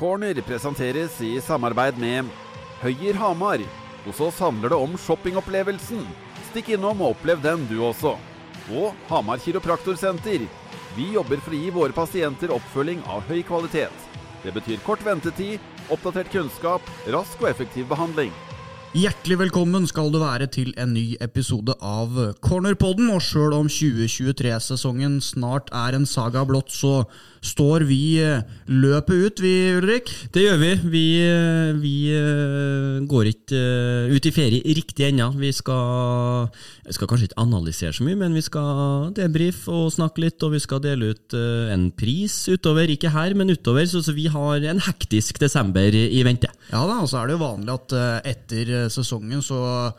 [0.00, 2.28] Corner presenteres i samarbeid med
[2.80, 3.60] Høyer Hamar.
[4.06, 6.06] Hos oss handler det om shoppingopplevelsen.
[6.46, 8.14] Stikk innom og opplev den du også.
[8.72, 10.46] Og Hamar Kiropraktorsenter.
[10.96, 14.08] Vi jobber for å gi våre pasienter oppfølging av høy kvalitet.
[14.40, 15.60] Det betyr kort ventetid,
[15.92, 18.32] oppdatert kunnskap, rask og effektiv behandling.
[18.90, 23.06] Hjertelig velkommen skal du være til en ny episode av Cornerpodden.
[23.14, 27.04] Og sjøl om 2023-sesongen snart er en saga blått, så
[27.40, 30.10] står vi eh, løpet ut, vi Ulrik?
[30.34, 30.72] Det gjør vi.
[30.92, 33.60] Vi, eh, vi eh, går ikke
[34.10, 35.30] ut i ferie riktig ennå.
[35.38, 36.50] Vi skal,
[36.90, 40.62] skal kanskje ikke analysere så mye, men vi skal debrife og snakke litt, og vi
[40.66, 42.90] skal dele ut en pris utover.
[42.90, 43.86] Ikke her, men utover.
[43.88, 46.50] Så, så vi har en hektisk desember i vente.
[46.70, 47.96] Ja da, og så er det jo vanlig at
[48.34, 49.90] etter sesongen så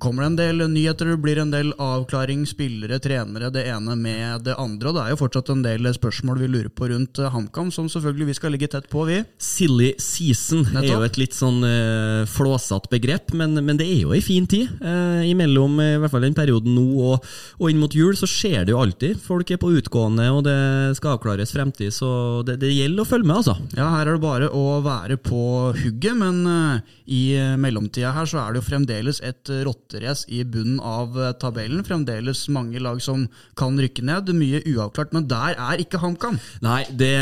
[0.00, 4.46] kommer det en del nyheter, det blir en del avklaring, spillere, trenere, det ene med
[4.46, 4.90] det andre.
[4.90, 8.30] Og det er jo fortsatt en del spørsmål vi lurer på rundt HamKam, som selvfølgelig
[8.30, 9.20] vi skal ligge tett på, vi.
[9.36, 10.84] Silly season Nettopp.
[10.84, 14.48] er jo et litt sånn uh, flåsete begrep, men, men, det er jo ei fin
[14.48, 14.72] tid.
[14.80, 18.64] Uh, imellom i hvert fall den perioden nå og, og, inn mot jul så skjer
[18.64, 19.20] det jo alltid.
[19.20, 20.58] Folk er på utgående, og det
[20.98, 23.58] skal avklares fremtid, så det, det gjelder å følge med, altså.
[23.76, 25.42] Ja, her er det bare å være på
[25.76, 27.22] hugget, men uh, i
[27.60, 31.82] mellomtida her så er det jo fremdeles et rotterace i bunnen av eh, tabellen.
[31.86, 33.26] Fremdeles mange lag som
[33.58, 34.32] kan rykke ned.
[34.36, 36.38] Mye uavklart, men der er ikke HamKam.
[36.64, 37.14] Nei, det,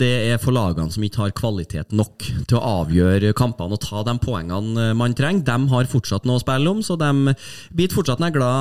[0.00, 4.04] det, er for lagene som ikke har kvalitet nok til å avgjøre kampene og ta
[4.06, 5.46] de poengene eh, man trenger.
[5.48, 7.34] De har fortsatt noe å spille om, så de
[7.74, 8.52] biter fortsatt negla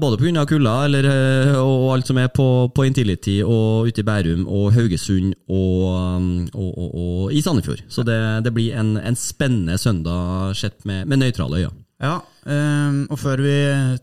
[0.00, 0.46] både pga.
[0.48, 4.72] kulda eller, eh, og alt som er på, på Intility og ute i Bærum og
[4.76, 7.84] Haugesund og, og, og, og i Sandefjord.
[7.88, 11.74] Så det, det blir en, en, spennende søndag sett med, med nøytrale øyne.
[12.02, 13.56] Ja, og før vi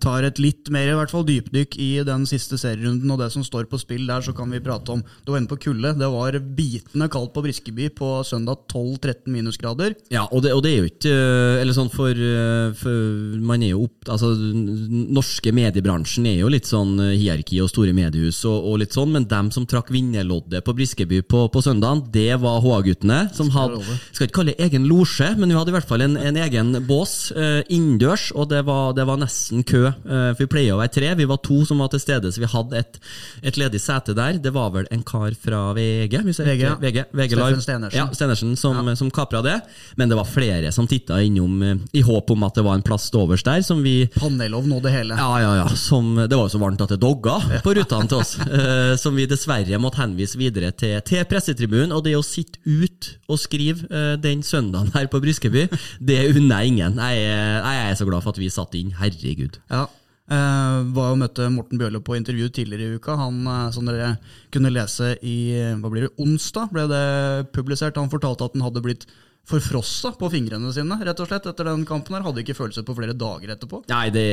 [0.04, 3.46] tar et litt mer i hvert fall dypdykk i den siste serierunden og det som
[3.46, 5.94] står på spill der, så kan vi prate om Du var inne på kulde.
[6.00, 9.96] Det var bitende kaldt på Briskeby på søndag 12-13 minusgrader.
[10.14, 13.64] Ja, og det, og det, er jo ikke eh, Eller sånn for, eh, for, Man
[13.64, 18.44] er jo opp Altså, norske mediebransjen er jo litt sånn eh, hierarki og store mediehus
[18.50, 22.36] og, og litt sånn, men dem som trakk vinnerloddet på Briskeby på, på søndag, det
[22.42, 23.20] var HA-guttene.
[23.36, 23.82] Som hadde
[24.12, 26.74] Skal ikke kalle det egen losje, men vi hadde i hvert fall en, en egen
[26.88, 29.86] bås innendørs og det var, det var nesten kø.
[29.88, 32.42] Eh, for Vi pleier å være tre, vi var to som var til stede, så
[32.44, 33.00] vi hadde et,
[33.44, 34.40] et ledig sete der.
[34.44, 36.20] Det var vel en kar fra VG?
[36.30, 36.76] VG, ja.
[36.82, 37.38] VG, VG.
[37.64, 37.98] Stenersen.
[37.98, 38.96] Ja, Stenersen som, ja.
[39.00, 39.60] som kapra det.
[40.00, 42.86] Men det var flere som titta innom eh, i håp om at det var en
[42.86, 43.62] plass overs der.
[43.62, 44.08] som vi...
[44.16, 45.18] Panelovn og det hele.
[45.20, 45.68] Ja, ja, ja.
[45.78, 48.36] Som, det var jo så varmt at det dogga på rutene til oss.
[48.40, 51.94] uh, som vi dessverre måtte henvise videre til, til pressetribunen.
[51.96, 55.68] Og det å sitte ut og skrive uh, den søndagen her på Bryskeby,
[56.00, 57.00] det unner jeg ingen.
[57.02, 58.96] Jeg er, jeg er så glad for at vi satt inn.
[59.00, 59.60] Herregud.
[59.74, 59.88] Ja,
[60.24, 63.18] Uh, var jo møtte Morten Bjørlo på intervju tidligere i uka.
[63.20, 64.14] Han, uh, Som dere
[64.56, 65.52] kunne lese i
[65.82, 67.04] hva blir det, onsdag, ble det
[67.52, 68.00] publisert.
[68.00, 69.04] Han fortalte at han hadde blitt
[69.44, 72.16] forfrossa på fingrene sine rett og slett etter den kampen.
[72.16, 73.82] her Hadde ikke følelse på flere dager etterpå.
[73.92, 74.28] Nei, det,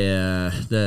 [0.70, 0.82] det,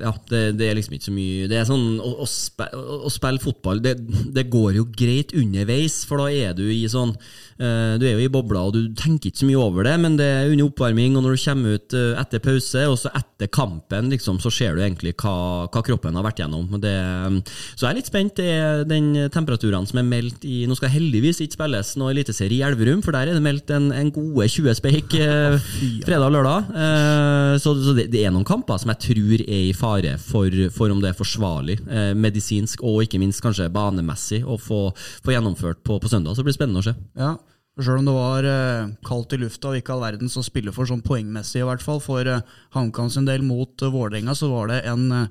[0.00, 3.12] ja, det, det er liksom ikke så mye Det er sånn Å, å, spille, å
[3.12, 8.06] spille fotball, det, går jo greit underveis, for da er du i sånn uh, Du
[8.08, 10.48] er jo i bobla, og du tenker ikke så mye over det, men det er
[10.54, 14.40] under oppvarming, og når du kommer ut uh, etter pause, og så etter kampen, liksom,
[14.40, 16.70] så ser du egentlig hva, hva kroppen har vært gjennom.
[16.78, 18.38] Så jeg er litt spent.
[18.38, 22.60] Det er den temperaturene som er meldt i Nå skal heldigvis ikke spilles noe eliteserie
[22.60, 25.58] i Elverum, for der er det meldt spilt en, en gode 20 speik eh,
[26.06, 26.70] fredag og lørdag.
[26.70, 30.54] Eh, så, så det, det, er noen kamper som jeg tror er i fare for,
[30.74, 34.88] for om det er forsvarlig, eh, medisinsk og ikke minst kanskje banemessig, å få,
[35.24, 36.34] få gjennomført på, på, søndag.
[36.34, 36.96] Så det blir spennende å se.
[37.18, 37.36] Ja,
[37.78, 40.88] Sjøl om det var eh, kaldt i lufta og ikke all verden som spiller for
[40.90, 42.42] sånn poengmessig, i hvert fall for eh,
[42.74, 45.28] HamKam sin del mot eh, Vålerenga, så var det en eh,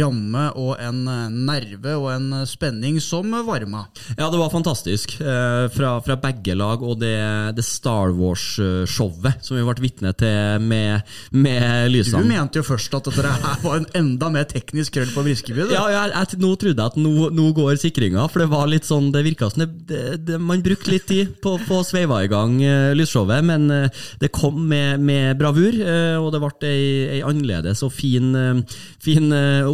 [0.00, 3.84] ramme og en eh, nerve og en eh, spenning som varma.
[4.16, 5.16] Ja, det var fantastisk.
[5.20, 7.14] Eh, fra, fra begge lag, og det,
[7.56, 12.22] det Star Wars-showet som vi ble vitne til med, med lysene.
[12.22, 15.66] Du mente jo først at dette var en enda mer teknisk krøll på Briskeby?
[15.72, 18.88] Ja, jeg, jeg, nå trodde jeg at nå, nå går sikringa, for det var litt
[18.88, 19.64] sånn, det virka som
[20.42, 22.58] man brukte litt tid på å sveive i gang
[22.96, 23.68] lysshowet, men
[24.20, 25.76] det kom med, med bravur,
[26.20, 26.86] og det ble ei,
[27.18, 28.32] ei annerledes og fin,
[29.02, 29.32] fin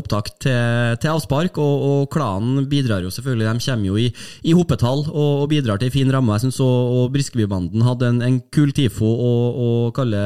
[0.08, 3.46] opptak til, til avspark, og, og, klanen bidrar jo selvfølgelig.
[3.48, 4.08] De kommer jo i,
[4.48, 6.34] i hoppetall og, og, bidrar til en fin ramme.
[6.36, 10.20] Jeg synes og, og Briskebybanden hadde en, en kul TIFO å kalle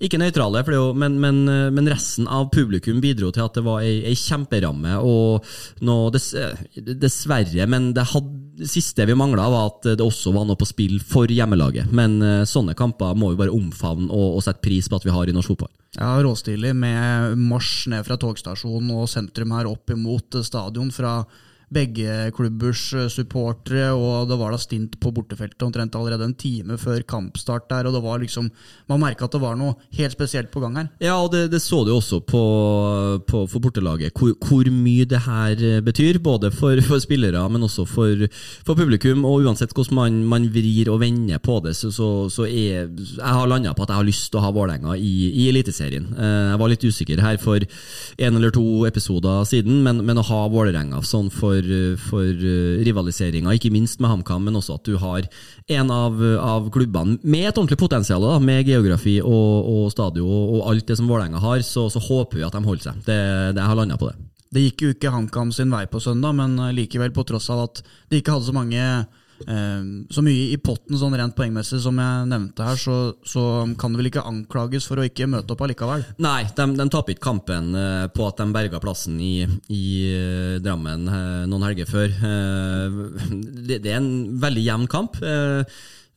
[0.00, 0.62] Ikke nøytrale,
[0.96, 1.42] men, men,
[1.74, 4.98] men, resten av publikum bidro til at det var ei, ei kjemperamme.
[5.02, 5.46] Og
[5.86, 6.32] nå, dess,
[6.76, 10.68] dessverre, men det hadde det siste vi mangla, var at det også var noe på
[10.68, 11.90] spill for hjemmelaget.
[11.94, 15.12] Men uh, sånne kamper må vi bare omfavne og, og, sette pris på at vi
[15.14, 15.72] har i norsk fotball.
[15.96, 21.18] Ja, Råstilig med marsj ned fra togstasjonen og sentrum her opp imot stadion fra
[21.72, 26.78] begge klubbers eh, supportere, og det var da stint på bortefeltet omtrent allerede en time
[26.78, 28.50] før kampstart der, og det var liksom
[28.86, 30.88] Man merka at det var noe helt spesielt på gang her.
[31.02, 32.42] Ja, og det, det så du også på,
[33.26, 36.20] på, for bortelaget, hvor, hvor, mye det her eh, betyr.
[36.22, 38.26] Både for, for spillere, men også for,
[38.66, 39.24] for, publikum.
[39.26, 43.34] Og uansett hvordan man, man vrir og vender på det, så, så, så er jeg
[43.36, 46.06] har landa på at jeg har lyst til å ha Vålerenga i, i Eliteserien.
[46.14, 50.26] Eh, jeg var litt usikker her for en eller to episoder siden, men, men å
[50.30, 54.88] ha Vålerenga sånn for for, for eh, rivaliseringa, ikke minst med HamKam, men også at
[54.88, 55.26] du har
[55.78, 60.62] en av, av klubbene med et ordentlig potensial, da, med geografi og, og stadion og,
[60.70, 63.04] alt det som Vålerenga har, så, så, håper vi at de holder seg.
[63.06, 63.20] Det,
[63.56, 64.18] det har landa på det.
[64.56, 67.82] Det gikk jo ikke HamKam sin vei på søndag, men likevel, på tross av at
[68.10, 69.04] de ikke hadde så mange Eh,
[69.44, 72.96] så mye i potten sånn rent poengmessig som jeg nevnte her, så,
[73.26, 73.42] så,
[73.78, 76.06] kan det vel ikke anklages for å ikke møte opp allikevel?
[76.24, 79.34] Nei, de, de taper ikke kampen eh, på at de berga plassen i,
[79.72, 81.04] i eh, Drammen
[81.50, 82.14] noen helger før.
[83.66, 85.20] Det, det er en veldig jevn kamp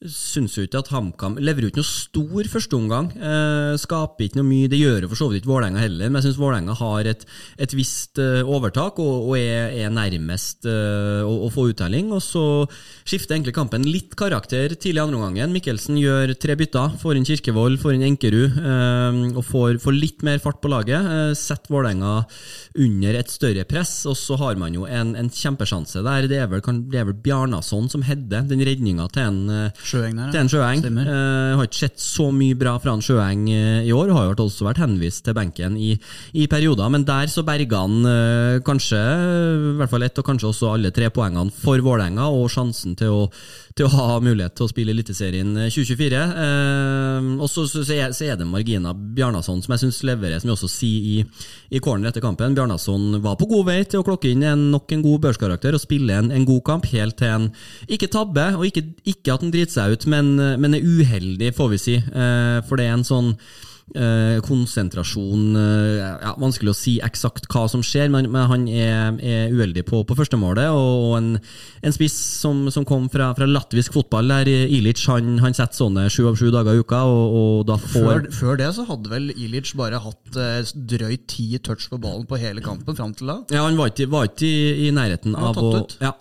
[0.08, 3.10] syns jo ikke at HamKam leverer ut noe stor førsteomgang.
[3.20, 4.70] Eh, skaper ikke noe mye.
[4.72, 7.26] Det gjør for så vidt ikke Vålerenga heller, men jeg syns Vålerenga har et,
[7.60, 12.14] et visst eh, overtak og, og er, er, nærmest eh, å, å, få uttelling.
[12.16, 12.44] Og så
[13.04, 15.52] skifter egentlig kampen litt karakter tidlig i andre omgangen.
[15.58, 16.96] Mikkelsen gjør tre bytter.
[17.02, 21.36] Får inn Kirkevold, får inn Enkerud eh, og får, får, litt mer fart på laget.
[21.36, 22.22] setter Vålerenga
[22.80, 26.32] under et større press, og så har man jo en, en kjempesjanse der.
[26.32, 30.44] Det er vel, vel Bjarnason som header den redninga til en Sjøeng der, ja.
[30.50, 30.84] Sjøeng.
[30.86, 34.12] Uh, har ikke sett så mye bra fra en Sjøeng uh, i år.
[34.14, 35.94] Har jo også vært henvist til benken i,
[36.38, 40.50] i perioder, men der så berga han uh, kanskje i hvert fall ett og kanskje
[40.52, 43.24] også alle tre poengene for Vålerenga, og sjansen til å,
[43.78, 46.22] til å, ha mulighet til å spille Eliteserien 2024.
[47.40, 50.50] og så, så, så, er, så, er, det Margina Bjarnason som jeg syns leverer, som
[50.50, 51.18] vi også sier i,
[51.76, 52.56] i corner etter kampen.
[52.58, 55.84] Bjarnason var på god vei til å klokke inn en, nok en god børskarakter og
[55.84, 57.50] spille en, en god kamp, helt til en
[57.90, 61.54] ikke tabbe, og ikke, ikke at han driter seg seg ut, men, men er uheldig,
[61.58, 61.98] får vi si.
[61.98, 63.34] Eh, for det er en sånn
[63.90, 69.16] Eh, konsentrasjon eh, ja, Vanskelig å si eksakt hva som skjer, men, men han er,
[69.18, 70.70] er, uheldig på, på førstemålet.
[70.70, 71.30] Og, og en,
[71.82, 76.06] en, spiss som, som kom fra, fra, latvisk fotball, der Ilic, han, han setter sånne
[76.14, 77.02] sju av sju dager i uka.
[77.10, 80.62] Og, og da får før, før, det så hadde vel Ilic bare hatt eh,
[80.94, 83.40] drøyt ti touch på ballen på hele kampen fram til da?
[83.50, 86.14] Ja, han var ikke, var ikke i, i, nærheten av å ja,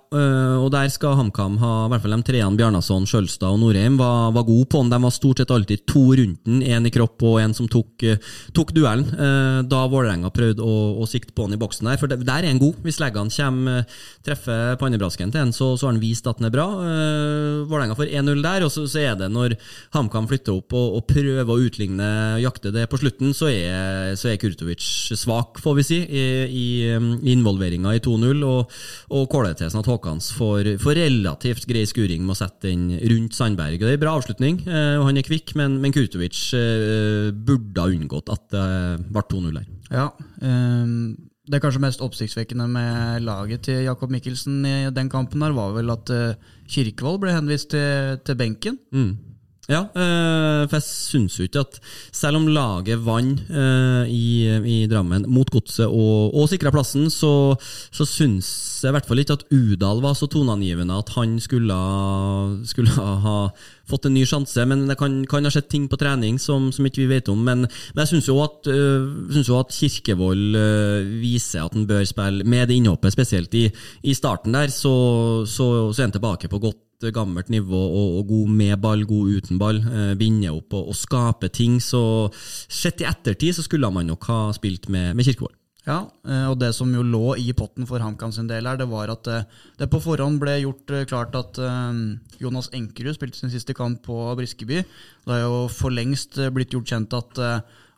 [0.62, 4.32] Og der skal HamKam ha i hvert fall de treene Bjarnason, Skjølstad og Norheim var,
[4.32, 4.92] var gode på han.
[4.92, 8.04] De var stort sett alltid to rundt den, én i kropp og én som tok,
[8.06, 8.20] eh,
[8.56, 9.08] tok duellen.
[9.08, 11.98] Eh, da Vålerenga prøvde å, å, sikte på han i boksen der.
[12.00, 12.78] For der er han god.
[12.84, 16.48] Hvis leggene kommer, eh, treffer pannebrasken til han, så, så, har han vist at han
[16.48, 16.66] er bra.
[17.68, 19.56] Vålerenga får 1-0 der, og så, så, er det når
[19.96, 22.08] HamKam flytter opp og, og, prøver å utligne,
[22.42, 24.84] jakte det på slutten, så er, så er Kurtovic
[25.16, 26.66] svak, får vi si, i, i,
[27.32, 28.44] involveringa i 2-0.
[28.48, 28.76] Og,
[29.16, 33.80] og sånn at Håkans får, får, relativt grei skuring med å sette den rundt Sandberg.
[33.80, 36.38] Det er en bra avslutning, og han er kvikk, men, men Kurtovic
[37.48, 38.68] burde ha unngått at det
[39.08, 39.72] ble 2-0 her.
[39.88, 40.06] Ja,
[40.44, 41.16] um,
[41.48, 45.94] Det kanskje mest oppsiktsvekkende med laget til Jakob Mikkelsen i den kampen her, var vel
[45.94, 46.36] at uh,
[46.68, 48.76] Kirkevold ble henvist til, til benken.
[48.92, 49.16] Mm.
[49.68, 51.74] Ja, øh, for jeg syns jo ikke at
[52.12, 57.52] selv om laget vant øh, i, i, Drammen mot Godset og, og sikra plassen, så,
[57.92, 58.48] så syns
[58.82, 61.76] jeg i hvert fall ikke at Udal var så toneangivende at han skulle,
[62.64, 63.36] skulle ha
[63.88, 64.64] fått en ny sjanse.
[64.68, 67.40] Men det kan, kan ha skjedd ting på trening som, som ikke vi vet om.
[67.44, 70.58] Men, men jeg syns jo, øh, jo, at Kirkevold
[71.22, 73.68] viser at han bør spille med det innhoppet, spesielt i,
[74.02, 74.92] i starten der, så,
[75.46, 76.84] så, så er han tilbake på godt
[77.14, 79.78] gammelt nivå og, og, god med ball, god uten ball.
[79.78, 81.78] Eh, binde opp og, og, skape ting.
[81.82, 82.00] Så
[82.34, 85.54] sett i ettertid så skulle man nok ha spilt med, med Kirkevold.
[85.88, 88.90] Ja, eh, og det som jo lå i potten for HamKam sin del her, det
[88.90, 89.38] var at det,
[89.80, 91.56] eh, på forhånd ble gjort eh, klart at
[92.42, 94.82] Jonas Enkerud spilte sin siste kamp på Briskeby.
[94.84, 97.40] Det har jo for lengst blitt gjort kjent at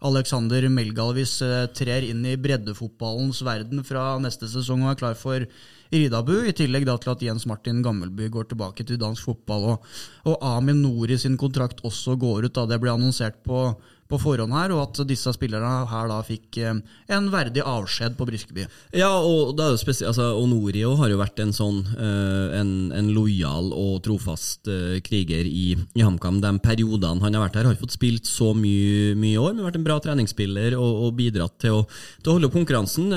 [0.06, 1.34] Alexander Melgalvis
[1.76, 5.44] trer inn i breddefotballens verden fra neste sesong og er klar for
[5.90, 9.72] Ridabu, i tillegg da til at Jens Martin Gammelby går tilbake til dansk fotball.
[9.72, 9.88] Og,
[10.30, 12.54] og Amin Nori sin kontrakt også går ut.
[12.54, 13.72] da Det ble annonsert på
[14.10, 16.80] på forhånd her, og at disse spillerne her da fikk eh,
[17.14, 18.66] en verdig avskjed på Briskeby.
[18.96, 22.72] Ja, og det er jo spesielt, altså, Onorio har jo vært en sånn uh, en,
[22.96, 26.40] en lojal og trofast uh, kriger i, i HamKam.
[26.42, 29.80] De periodene han har vært her, har fått spilt så mye, mye år, men vært
[29.80, 31.84] en bra treningsspiller og, og bidratt til å,
[32.20, 33.10] til å, holde opp konkurransen.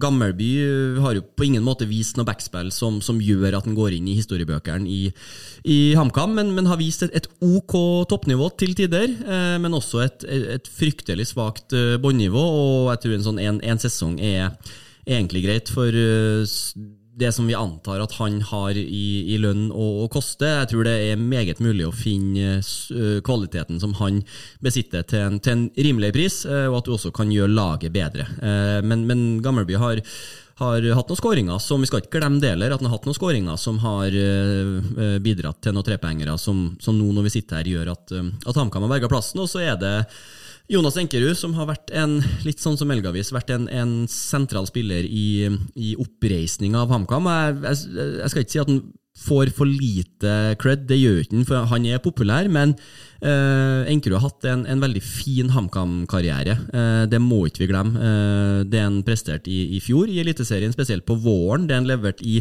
[0.00, 0.50] Gammelby
[1.04, 4.08] har jo på ingen måte vist noe backspill som, som gjør at han går inn
[4.10, 5.02] i historiebøkene i,
[5.68, 7.76] i HamKam, men, men, har vist et, et OK
[8.10, 9.10] toppnivå til tider,
[9.60, 10.26] men også et et,
[10.58, 14.52] et fryktelig svakt båndnivå, og jeg tror en sånn en, sesong er,
[15.04, 15.68] egentlig greit.
[15.68, 15.92] For
[17.14, 20.48] det som vi antar at han har i, i lønn og, og koste.
[20.48, 24.22] Jeg tror det er meget mulig å finne uh, kvaliteten som han
[24.64, 28.26] besitter til en, til en rimelig pris, og at du også kan gjøre laget bedre.
[28.82, 30.02] Men, men Gammelby har
[30.60, 33.16] har hatt noen skåringer som vi skal ikke glemme deler, at han har hatt noen
[33.16, 37.70] skåringer som har uh, bidratt til noen trepoengere som, som, nå når vi sitter her
[37.72, 39.42] gjør at, uh, at HamKam har berga plassen.
[39.42, 39.94] Og så er det
[40.70, 45.04] Jonas Enkerud, som har vært en litt sånn som Elgavis, vært en, en sentral spiller
[45.04, 47.28] i, i oppreisninga av HamKam.
[47.28, 48.84] Jeg, jeg, jeg, skal ikke si at han
[49.14, 52.48] får for lite cred, det gjør ikke han, for han er populær.
[52.50, 52.74] Men
[53.22, 56.56] uh, Enkerud har hatt en, en veldig fin HamKam-karriere.
[56.74, 57.94] Uh, det må ikke vi glemme.
[57.94, 62.26] Uh, det han presterte i, i, fjor i Eliteserien, spesielt på våren, det han leverte
[62.26, 62.40] i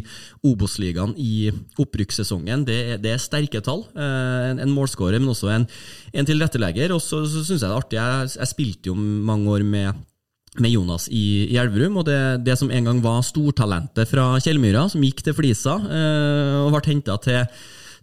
[0.49, 3.85] Obos-ligaen i opprykkssesongen, det, det, er sterke tall.
[3.93, 5.69] Uh, en, en målskårer, men også en,
[6.13, 6.95] en tilrettelegger.
[6.95, 8.01] Og så syns jeg det er artig.
[8.01, 10.01] Jeg, jeg spilte jo mange år med
[10.61, 14.85] med Jonas i, i Elverum, og det, det, som en gang var stortalentet fra Kjellmyra,
[14.91, 17.47] som gikk til Flisa eh, og ble henta til,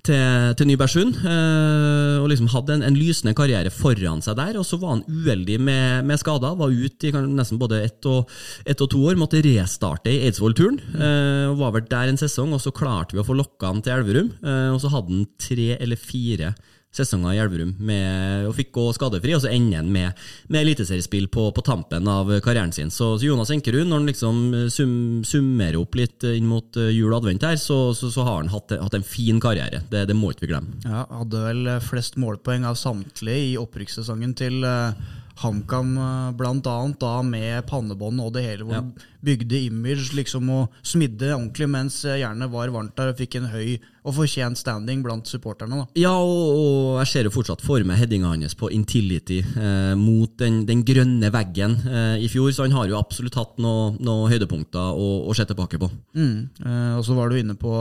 [0.06, 1.20] til, til Nybergsund.
[1.20, 5.04] Eh, og liksom hadde en, en, lysende karriere foran seg der, og så var han
[5.06, 6.58] uheldig med, med skader.
[6.58, 8.32] Var ute i nesten både ett og,
[8.66, 10.80] ett og to år, måtte restarte i Eidsvoll-turen.
[10.96, 13.94] Eh, Var vel der en sesong, og så klarte vi å få lokka han til
[13.94, 14.34] Elverum.
[14.42, 16.54] Eh, og så hadde han tre eller fire
[16.94, 21.28] sesonger i Elverum med, og fikk gå skadefri, og så ender han med, med eliteseriespill
[21.32, 22.90] på, på, tampen av karrieren sin.
[22.90, 24.42] Så, så Jonas Enkerud, når han liksom
[24.74, 28.40] sum, summerer opp litt inn mot eh, jul og advent her, så, så, så har
[28.42, 29.84] han hatt, hatt, en fin karriere.
[29.90, 30.82] Det, det, må ikke vi glemme.
[30.86, 36.76] Ja, Hadde vel flest målpoeng av samtlige i opprykkssesongen til uh HamKam eh, bl.a.
[37.00, 39.08] da med pannebånd og det hele, hvor ja.
[39.24, 43.78] bygde image liksom og smidde ordentlig mens jernet var varmt der og fikk en høy
[44.00, 45.82] og fortjent standing blant supporterne.
[45.82, 46.00] da.
[46.00, 50.32] Ja, og, og jeg ser jo fortsatt for meg headinga hans på Intility eh, mot
[50.40, 54.30] den, den, grønne veggen eh, i fjor, så han har jo absolutt hatt noen noe
[54.32, 55.90] høydepunkter å, å se tilbake på.
[56.16, 56.38] Mm.
[56.64, 57.74] Eh, og så var du inne på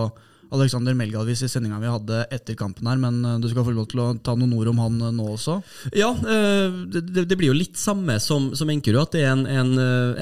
[0.55, 3.87] Alexander Melgalvis i sendinga vi hadde etter kampen her, men eh, du skal få lov
[3.91, 5.59] til å ta noen ord om han eh, nå også?
[5.97, 9.71] Ja, eh, det, blir jo litt samme som, som Enkerud, at det er en, en,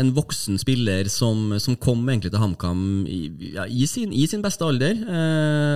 [0.02, 3.20] en voksen spiller som, som, kom egentlig til HamKam i,
[3.54, 4.98] ja, i, sin, i, sin, beste alder,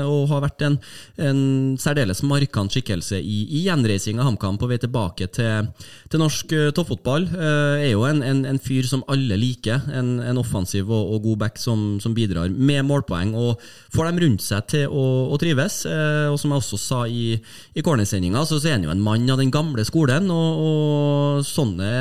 [0.07, 0.77] og har vært en,
[1.21, 1.41] en
[1.79, 5.69] særdeles markant skikkelse i, i gjenreising av HamKam på vei tilbake til,
[6.11, 7.27] til norsk toppfotball.
[7.37, 12.15] Er jo en, fyr som alle liker, en, offensiv og, og god back som, som,
[12.17, 13.61] bidrar med målpoeng, og
[13.93, 15.83] får dem rundt seg til å, å trives.
[15.89, 17.35] Eh, og som jeg også sa i,
[17.75, 20.29] i cornersendinga, så, så er han jo en mann av den gamle skolen.
[20.33, 21.91] Og, og sånne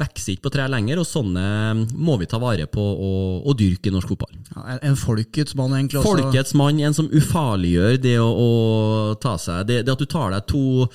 [0.00, 1.46] vokser ikke på tre lenger, og sånne
[1.94, 4.34] må vi ta vare på og, og dyrke i norsk fotball.
[4.54, 6.00] Ja, en folkets mann, egentlig.
[6.00, 6.16] Også.
[6.16, 8.50] Folkets mann, en som ufarliggjør det å, å
[9.22, 10.86] ta seg det, det, at du tar deg to,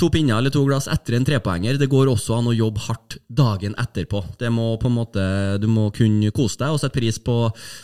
[0.00, 3.18] to, pinner eller to glass etter en trepoenger, det går også an å jobbe hardt
[3.28, 4.22] dagen etterpå.
[4.40, 5.24] Det må på en måte,
[5.60, 7.36] Du må kunne kose deg og sette pris på,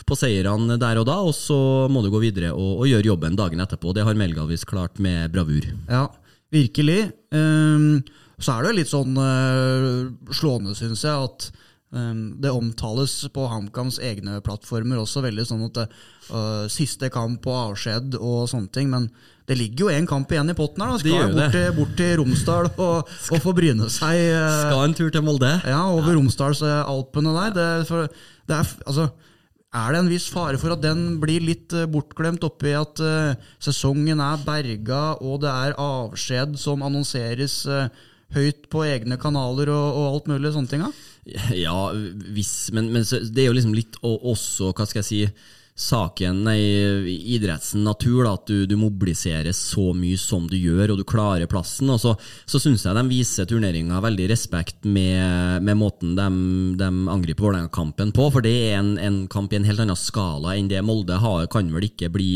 [0.05, 1.57] på seirene der og da, og så
[1.91, 3.93] må du gå videre og, og gjøre jobben dagen etterpå.
[3.95, 5.67] Det har Melgalvis klart med bravur.
[5.91, 6.07] Ja,
[6.53, 7.11] virkelig.
[7.35, 8.01] Um,
[8.39, 11.47] så er det litt sånn uh, slående, syns jeg, at
[11.95, 17.61] um, det omtales på HamKams egne plattformer også veldig sånn at uh, siste kamp og
[17.71, 18.91] avskjed og sånne ting.
[18.91, 19.09] men
[19.45, 20.95] det ligger jo én kamp igjen i potten her.
[20.95, 24.17] da Skal bort til, bort til, Romsdal og, og, få bryne seg.
[24.33, 25.51] Uh, Skal en tur til Molde?
[25.61, 26.15] Ja, over ja.
[26.17, 27.53] Romsdalsalpene der.
[27.53, 28.09] Det, for,
[28.49, 29.11] det er, altså
[29.75, 33.35] er det en viss fare for at den blir litt eh, bortglemt oppi at uh,
[33.61, 37.89] sesongen er berga, og det er avskjed som annonseres uh,
[38.35, 40.85] høyt på egne kanaler og, og, alt mulig sånne ting?
[40.85, 41.11] Da?
[41.57, 41.89] Ja,
[42.35, 45.21] hvis, men, men det er jo liksom litt også, hva skal jeg si
[45.75, 51.01] saken, i idrettens natur, da, at du, du, mobiliserer så mye som du gjør, og
[51.01, 51.91] du klarer plassen.
[51.91, 52.13] Og så,
[52.47, 56.29] så syns jeg de viser turneringa veldig respekt med, med måten de,
[56.79, 60.55] de angriper Vålerenga-kampen på, for det er en, en, kamp i en helt annen skala
[60.55, 62.31] enn det Molde har, kan vel ikke bli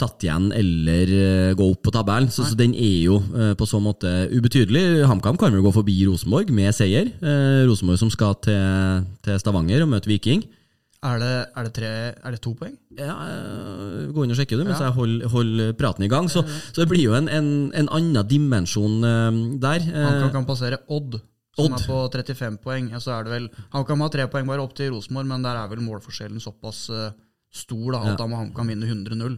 [0.00, 2.32] tatt igjen eller uh, gå opp på tabellen.
[2.32, 5.04] Så, så, den er jo uh, på så måte ubetydelig.
[5.06, 7.12] HamKam kan vel gå forbi Rosenborg med seier.
[7.20, 10.42] Uh, Rosenborg som skal til, til Stavanger og møte Viking.
[11.04, 12.72] Er det, er, det tre, er det, to poeng?
[12.96, 14.88] Ja, eh, Gå inn og sjekke det mens ja.
[14.88, 16.30] jeg holder, holder, praten i gang.
[16.32, 19.28] Så, så, det blir jo en, en, en annen dimensjon uh,
[19.60, 19.84] der.
[19.84, 21.18] Han kan, kan passere Odd,
[21.58, 21.76] som Odd.
[21.76, 22.88] er på 35 poeng.
[22.94, 25.44] Ja, så er det vel, han kan ha tre poeng bare opp til Rosenborg, men
[25.44, 26.86] der er vel målforskjellen såpass
[27.54, 29.36] stor da, at da må HamKam vinne 100-0.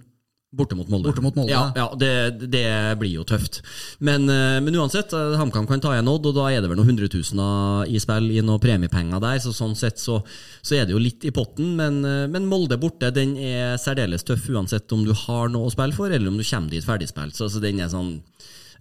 [0.55, 1.11] Borte mot Molde.
[1.11, 1.51] Borte mot Molde.
[1.51, 2.69] Ja, ja det, det,
[3.01, 3.59] blir jo tøft.
[3.99, 6.79] Men, eh, men uansett, eh, HamKam kan ta igjen Odd, og da er det vel
[6.79, 9.41] noen hundretusener i spill i noen premiepenger der.
[9.43, 10.21] Så sånn sett så,
[10.63, 11.75] så, er det jo litt i potten.
[11.81, 15.75] Men, eh, men, Molde borte den er særdeles tøff uansett om du har noe å
[15.75, 17.35] spille for, eller om du kommer dit ferdigspilt.
[17.37, 18.21] Så, så den er sånn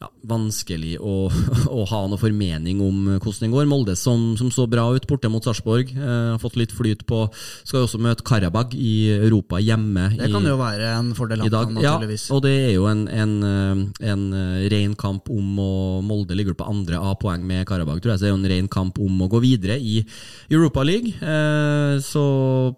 [0.01, 1.15] ja, vanskelig å,
[1.77, 3.67] å, ha noe formening om hvordan den går.
[3.69, 5.93] Molde som, som så bra ut borte mot Sarpsborg.
[5.95, 10.09] Eh, har fått litt flyt på Skal jo også møte Karabag i Europa hjemme.
[10.15, 11.73] Det kan i, jo være en fordel i dag.
[11.83, 11.95] Ja,
[12.35, 15.71] og det er jo en, en, eh, en eh, ren kamp om å
[16.05, 18.21] Molde ligger på andre A-poeng med Karabag, tror jeg.
[18.21, 20.01] Så det er jo en ren kamp om å gå videre i
[20.49, 21.15] Europa League.
[21.21, 22.25] Eh, så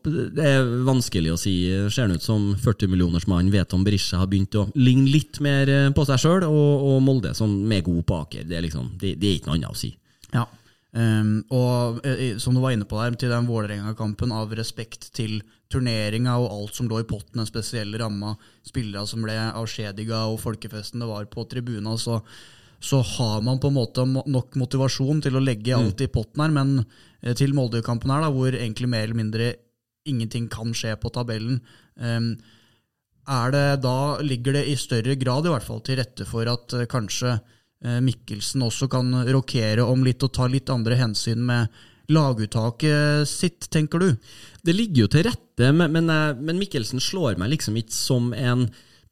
[0.06, 1.56] det er vanskelig å si.
[1.94, 6.22] Ser ut som 40-millionersmannen Veton Berisha har begynt å ligne litt mer eh, på seg
[6.22, 8.48] sjøl, og, og, Molde som er gode på Aker.
[8.48, 9.92] Det er, liksom, det, det er ikke noe annet å si.
[10.34, 10.44] Ja,
[10.98, 15.40] um, og uh, som du var inne på der, til den Vålerenga-kampen, av respekt til
[15.72, 18.36] turneringa og alt som lå i potten, den spesielle ramma,
[18.68, 22.22] spillere som ble avskjediga og folkefesten det var på tribuna, så,
[22.80, 25.80] så har man på en måte nok motivasjon til å legge mm.
[25.82, 29.56] alt i potten her, men uh, til Molde-kampen her, da, hvor egentlig mer eller mindre
[30.08, 31.60] ingenting kan skje på tabellen.
[32.00, 32.38] Um,
[33.52, 36.86] det da ligger det i større grad i hvert fall til rette for at uh,
[36.88, 41.68] kanskje uh, Mikkelsen også kan rokere om litt og ta litt andre hensyn med
[42.12, 44.12] laguttaket sitt, tenker du?
[44.64, 48.32] Det ligger jo til rette, men, men, eh, men Mikkelsen slår meg liksom ikke som
[48.34, 48.68] en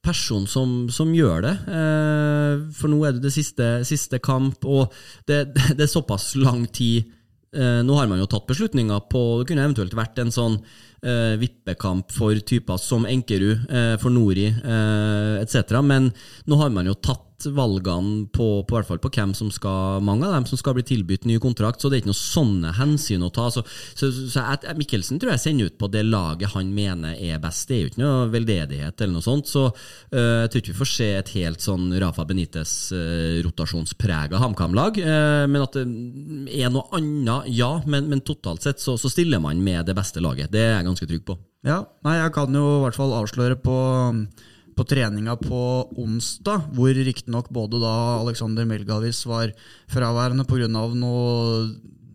[0.06, 1.54] person som, som gjør det.
[1.66, 4.94] Eh, for nå er det det siste, siste kamp, og
[5.30, 5.46] det,
[5.76, 7.12] det, er såpass lang tid.
[7.56, 10.60] Eh, nå har man jo tatt beslutninger på Det kunne eventuelt vært en sånn
[11.06, 15.80] eh, vippekamp for typer som Enkerud, eh, for Nori eh, etc.
[15.86, 16.12] Men
[16.50, 20.26] nå har man jo tatt valgene på, på, hvert fall på hvem som skal, mange
[20.28, 23.26] av dem som skal bli tilbudt ny kontrakt, så det er ikke noe sånne hensyn
[23.26, 23.50] å ta.
[23.54, 23.66] Så,
[23.98, 27.68] så, så jeg, Mikkelsen tror jeg sender ut på det laget han mener er best.
[27.68, 29.50] Det er jo ikke noe veldedighet eller noe sånt.
[29.52, 34.40] Så uh, jeg tror ikke vi får se et helt sånn Rafa Benitez uh, rotasjonsprega
[34.42, 35.00] HamKam-lag.
[35.02, 35.86] Uh, men at det
[36.56, 37.74] er noe annet, ja.
[37.86, 40.52] Men, men totalt sett så, så, stiller man med det beste laget.
[40.54, 41.36] Det er jeg ganske trygg på.
[41.68, 43.76] Ja, nei, jeg kan jo i hvert fall avsløre på
[44.76, 45.60] på treninga på
[46.04, 49.54] onsdag, hvor riktignok både da Alexander Melgavis var
[49.88, 50.68] fraværende pga.
[50.68, 51.70] noe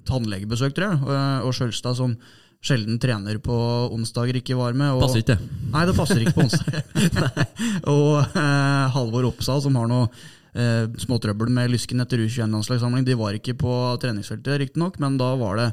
[0.05, 2.17] tannlegebesøk, tror jeg, og Sjølstad som
[2.61, 3.57] sjelden trener på
[3.95, 4.93] onsdager, ikke var med.
[4.93, 5.39] Og, passer ikke.
[5.73, 6.77] Nei, det passer ikke på onsdag.
[7.95, 10.11] og eh, Halvor Oppsal, som har noe
[10.53, 15.63] eh, småtrøbbel med lysken etter U21-landslagssamling, de var ikke på treningsfeltet, riktignok, men da var
[15.63, 15.71] det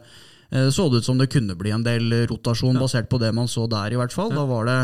[0.47, 3.65] så det ut som det kunne bli en del rotasjon, basert på det man så
[3.67, 4.31] der, i hvert fall.
[4.31, 4.79] Da var det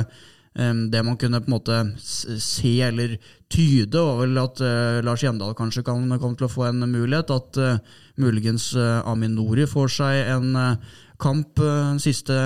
[0.54, 3.15] det man kunne på en måte se eller
[3.49, 7.32] tyde, var vel at uh, Lars Gjendal kanskje kan komme til å få en mulighet.
[7.34, 10.54] At uh, muligens Amin Nori får seg en
[11.17, 12.38] kamp, en siste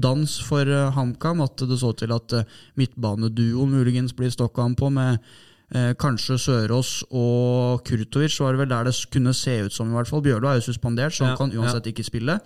[0.00, 1.42] dans for HamKam.
[1.44, 2.38] At det så til at
[2.80, 5.20] midtbaneduoen muligens blir stokka ham på med
[5.98, 8.36] kanskje Sørås og Kurtovic.
[8.40, 10.22] var det vel der det kunne se ut som, i hvert fall.
[10.22, 11.94] Bjørlo er jo suspendert, så han ja, kan uansett ja.
[11.94, 12.38] ikke spille.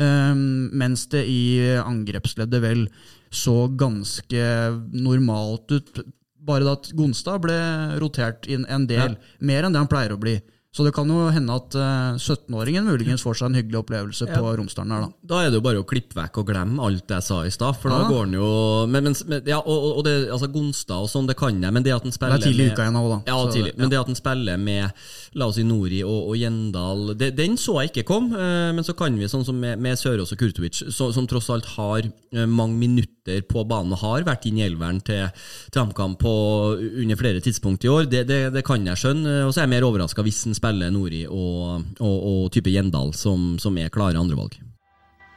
[0.00, 2.86] Um, mens det i angrepsleddet vel
[3.30, 4.44] så ganske
[4.92, 6.00] normalt ut.
[6.40, 7.58] Bare at Gonstad ble
[8.00, 9.36] rotert inn en del, ja.
[9.44, 10.38] mer enn det han pleier å bli.
[10.70, 14.36] Så det kan jo hende at 17-åringen eh, muligens får seg en hyggelig opplevelse ja.
[14.38, 15.28] på Romsdalen her, da.
[15.32, 17.74] Da er det jo bare å klippe vekk og glemme alt jeg sa i stad,
[17.80, 17.98] for ja.
[17.98, 18.50] da går han jo
[18.86, 21.96] men, men, ja, og, og, det, altså Gonstad og sånn, det kan jeg, men det
[21.96, 23.18] at han spiller Det er tidlig i uka igjen òg, da.
[23.32, 23.74] Ja, så, tidlig.
[23.80, 25.02] Men det at han spiller med
[25.38, 28.30] la oss si Nori og, og Gjendal, det, den så jeg ikke kom.
[28.34, 31.50] Eh, men så kan vi, sånn som med, med Sørås og Kurtovic, så, som tross
[31.54, 35.28] alt har eh, mange minutter på banen, og har vært inn i elveren til,
[35.70, 39.36] til HamKam under flere tidspunkt i år, det, det, det kan jeg skjønne.
[39.46, 43.14] Og så er jeg mer overraska hvis han spiller Nori og, og, og type Gjendal,
[43.16, 44.58] som, som er klare andrevalg.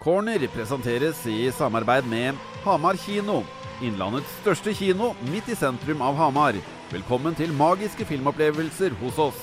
[0.04, 3.44] Corner presenteres i samarbeid med Hamar kino.
[3.84, 6.60] Innlandets største kino midt i sentrum av Hamar.
[6.92, 9.40] Velkommen til magiske filmopplevelser hos oss.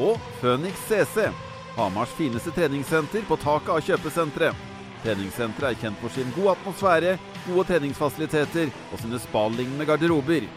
[0.00, 1.28] Og Phoenix CC,
[1.76, 4.66] Hamars fineste treningssenter på taket av kjøpesenteret.
[5.04, 7.14] Treningssenteret er kjent for sin gode atmosfære,
[7.46, 10.48] gode treningsfasiliteter og sine spalignende garderober.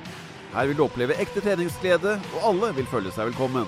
[0.54, 3.68] Her vil du oppleve ekte treningsglede, og alle vil føle seg velkommen.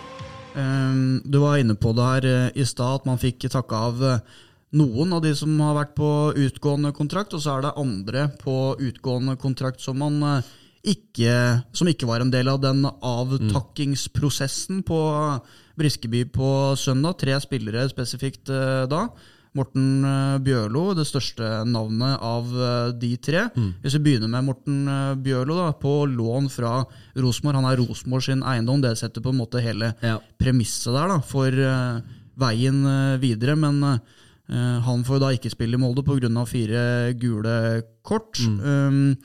[0.55, 4.03] Ehm, du var inne på det her eh, i stad, at man fikk takke av
[4.03, 4.21] eh,
[4.79, 6.11] noen av de som har vært på
[6.45, 10.53] utgående kontrakt, og så er det andre på utgående kontrakt som man eh,
[10.95, 11.35] ikke,
[11.75, 14.99] som ikke var en del av den avtakkingsprosessen på
[15.75, 17.17] Briskeby på søndag.
[17.19, 18.51] Tre spillere spesifikt
[18.91, 19.07] da.
[19.55, 23.45] Morten eh, Bjørlo, det største navnet av eh, de tre.
[23.55, 23.69] Mm.
[23.83, 26.81] Hvis vi begynner med Morten eh, Bjørlo, da, på lån fra
[27.15, 27.61] Rosenborg.
[27.61, 28.83] Han er Rosenborg sin eiendom.
[28.83, 30.19] Det setter på en måte hele ja.
[30.41, 31.63] premisset der da, for
[32.35, 32.83] veien
[33.21, 33.55] videre.
[33.55, 33.79] Men
[34.45, 36.43] han får da ikke spille i Molde pga.
[36.45, 37.55] fire gule
[38.05, 38.37] kort.
[38.43, 38.59] Mm.
[38.59, 39.15] Um,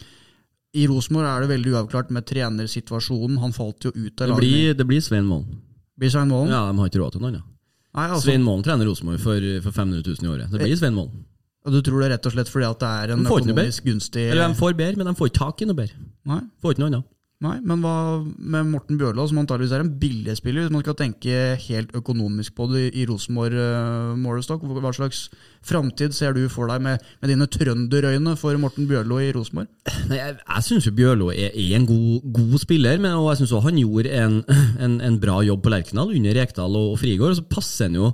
[0.73, 3.41] I Rosenborg er det veldig uavklart med trenersituasjonen.
[3.43, 4.79] Han falt jo ut av laget.
[4.79, 5.59] Det blir Svein Målen.
[5.99, 6.55] Blir Svein Målen?
[6.55, 7.57] Ja, De har ikke råd til noen, annet.
[7.91, 10.51] Nei, altså, Svein Målen trener Rosenborg for, for 500 000 i året.
[10.53, 11.25] Det blir Svein Målen.
[11.67, 14.49] Og Du tror det rett og slett fordi at det er en økonomisk gunstig Eller
[14.49, 15.99] De får bedre, men de får ikke tak i noe bedre.
[16.31, 16.39] Nei.
[16.63, 17.09] Får ikke noe annet.
[17.41, 21.37] Nei, men hva med Morten Bjørlo, som antageligvis er en billigspiller, hvis man skal tenke
[21.63, 24.67] helt økonomisk på det i Rosenborg, uh, Målestokk?
[24.69, 25.23] Hva slags
[25.65, 29.71] framtid ser du for deg med, med dine trønderøyne for Morten Bjørlo i Rosenborg?
[30.13, 33.79] Jeg, jeg syns Bjørlo er, er en god, god, spiller, men og jeg syns han
[33.79, 34.35] gjorde en,
[34.85, 37.33] en, en, bra jobb på Lerkendal under Rekdal og, og Frigård.
[37.33, 38.11] og så passer han jo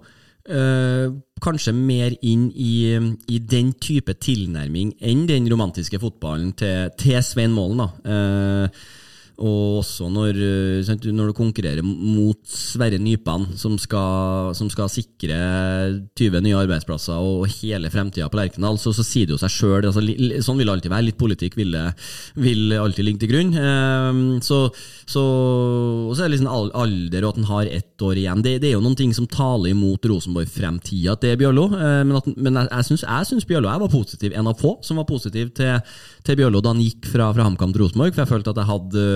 [0.46, 1.10] Uh,
[1.42, 7.50] kanskje mer inn i, i, den type tilnærming enn den romantiske fotballen til, til Svein
[7.50, 7.82] Målen.
[7.82, 7.88] da.
[8.06, 8.86] Uh,
[9.36, 15.36] og også når, eh, når, du konkurrerer mot Sverre Nypan, som skal, som skal, sikre
[16.16, 19.84] 20 nye arbeidsplasser og hele fremtida på Lerkendal, så, så, sier det jo seg sjøl.
[19.90, 20.00] Altså,
[20.44, 21.08] sånn vil det alltid være.
[21.10, 21.76] Litt politikk vil,
[22.40, 23.52] vil alltid ligge til grunn.
[23.60, 24.62] Um, så,
[25.04, 25.24] så,
[26.14, 28.44] så, er det liksom alder og at han har ett år igjen.
[28.46, 31.66] Det, det, er jo noen ting som taler imot Rosenborg-fremtida til Bjørlo.
[31.76, 34.78] Uh, men, at, men jeg, synes, jeg syns Bjørlo jeg var positiv, en av få
[34.86, 35.76] som var positiv til,
[36.24, 38.16] til Bjørlo da han gikk fra, fra HamKam til Rosenborg.
[38.16, 39.06] For jeg følte at jeg hadde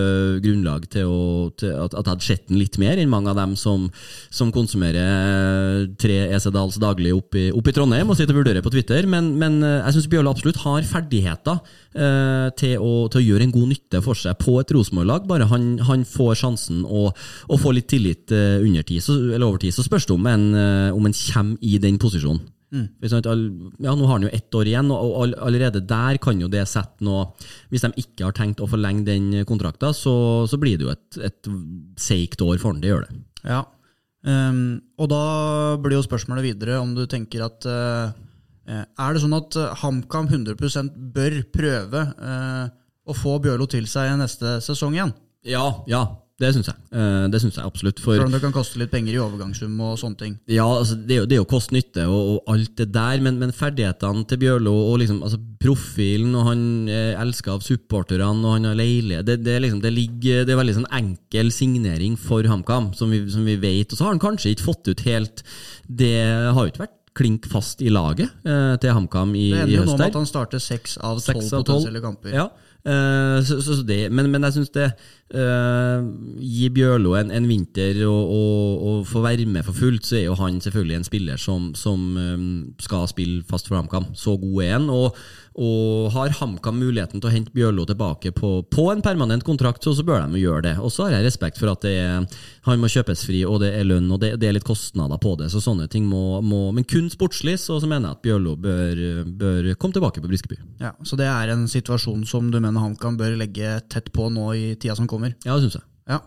[0.44, 3.38] grunnlag til, å, til at, at, jeg hadde sett den litt mer enn mange av
[3.38, 3.88] dem som,
[4.32, 8.64] som konsumerer tre EC Dals daglig oppe i, opp i, Trondheim og sitter og vurderer
[8.64, 9.08] på Twitter.
[9.10, 11.58] Men, men eh, jeg syns Bjørlo absolutt har ferdigheter
[11.94, 15.26] eh, til, å, til, å, gjøre en god nytte for seg på et Rosenborg-lag.
[15.30, 17.12] Bare han, han, får sjansen og,
[17.48, 20.30] og får litt tillit eh, under tid, så, eller over tid, så spørs det om
[20.30, 22.42] en, eh, om en kommer i den posisjonen.
[22.70, 22.87] Mm.
[23.02, 27.02] Ja, Nå har han jo ett år igjen, og allerede der kan jo det sette
[27.02, 27.33] noe
[27.72, 31.20] Hvis de ikke har tenkt å forlenge den kontrakten, så, så blir det jo et,
[31.26, 31.50] et
[31.98, 32.83] seigt år for han.
[32.83, 33.18] Det gjør det.
[33.42, 33.64] Ja,
[34.22, 35.22] um, Og da
[35.83, 38.14] blir jo spørsmålet videre om du tenker at uh,
[38.70, 42.66] Er det sånn at HamKam 100% bør prøve uh,
[43.02, 45.14] å få Bjørlo til seg neste sesong igjen?
[45.48, 46.04] Ja, ja.
[46.40, 46.79] Det syns jeg.
[46.96, 47.98] Eh, det synes jeg absolutt.
[48.00, 50.37] For, Selv om det kan koste litt penger i overgangssum og sånne ting?
[50.48, 53.37] Ja, altså, det, er jo, det er jo kost-nytte og, og, alt det der, men,
[53.42, 58.57] men ferdighetene til Bjørlo og liksom, altså, profilen, og han er elska av supporterne, og
[58.57, 62.48] han har leilighet det, det, liksom, det, ligger, det er veldig sånn enkel signering for
[62.48, 63.92] HamKam, som, som, vi vet.
[63.92, 65.44] Og så har han kanskje ikke fått ut helt
[65.85, 69.61] Det har jo ikke vært klink fast i laget eh, til HamKam i, i høst.
[69.61, 72.35] Det ender jo nå med at han starter seks av tolv potensielle kamper.
[72.37, 72.48] Ja.
[72.80, 74.86] Uh, så, så, det, men, men, jeg syns det
[75.36, 76.00] uh,
[76.40, 80.60] Gi Bjørlo en, en vinter og, få være med for fullt, så er jo han
[80.64, 82.46] selvfølgelig en spiller som, som um,
[82.80, 84.08] skal spille fast for HamKam.
[84.16, 84.88] Så god er han.
[84.90, 85.16] Og,
[85.58, 89.96] og har HamKam muligheten til å hente Bjørlo tilbake på, på en permanent kontrakt, så,
[89.98, 90.74] så bør de gjøre det.
[90.78, 92.22] Og så har jeg respekt for at er,
[92.68, 95.34] han må kjøpes fri, og det er lønn, og det, det, er litt kostnader på
[95.40, 95.48] det.
[95.50, 99.02] Så sånne ting må, må Men kun sportslig så, så, mener jeg at Bjørlo bør,
[99.26, 100.60] bør komme tilbake på Briskeby.
[100.84, 104.52] Ja, Så det er en situasjon som du mener HamKam bør legge tett på nå
[104.54, 105.34] i tida som kommer?
[105.42, 105.86] Ja, det syns jeg.
[106.14, 106.22] Ja.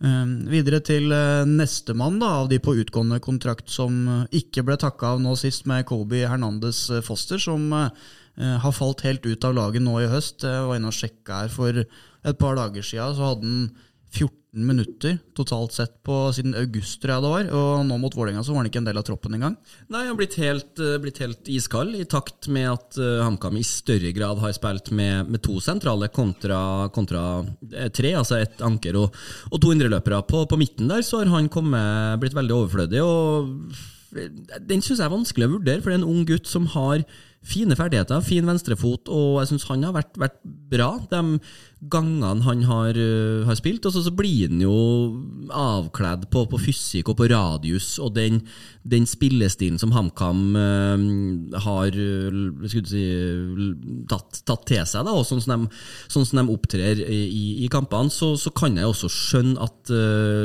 [0.00, 5.16] Um, videre til uh, nestemann av de på utgående kontrakt som uh, ikke ble takka
[5.16, 9.52] av nå sist, med Kobi Hernandez Foster, som uh, Eh, har falt helt ut av
[9.56, 10.46] laget nå i høst.
[10.46, 13.70] Jeg var inne og sjekka her for et par dager siden, så hadde han
[14.10, 17.50] 14 minutter totalt sett på siden august, tror jeg det var.
[17.54, 19.54] Og nå mot Vålerenga så var han ikke en del av troppen engang.
[19.86, 23.60] Nei, han har blitt helt, eh, blitt helt iskald, i takt med at uh, HamKam
[23.60, 27.44] i større grad har spilt med, med to sentrale kontra, kontra
[27.94, 29.14] tre, altså ett anker og,
[29.52, 30.24] og to indreløpere.
[30.26, 33.54] På, på midten der så har han kommet, blitt veldig overflødig, og
[34.66, 37.04] den syns jeg er vanskelig å vurdere, for det er en ung gutt som har
[37.40, 41.38] fine ferdigheter, fin venstrefot, og jeg syns han har vært, vært, bra de
[41.90, 43.86] gangene han har, uh, har spilt.
[43.88, 44.74] Og så, så, blir han jo
[45.54, 48.40] avkledd på, på, fysikk og på radius, og den,
[48.82, 52.82] den spillestilen som HamKam uh, har uh, si,
[54.10, 57.70] tatt, tatt, til seg, da, og sånn som de, sånn som de opptrer i, i
[57.72, 59.90] kampene, så, så, kan jeg også skjønne at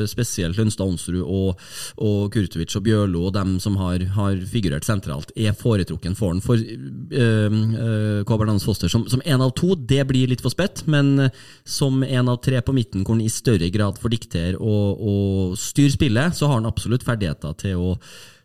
[0.08, 1.62] spesielt Lønstad Onsrud og,
[2.02, 6.42] og Kurtovic og Bjørlo og dem som har, har figurert sentralt, er foretrukken for han.
[6.46, 11.28] For uh, uh, Foster som, som en av to, det blir litt for spett, men
[11.28, 14.95] uh, som en av tre på midten, hvor han i større grad får diktere og,
[14.96, 17.92] og styre spillet, så har han absolutt ferdigheter til å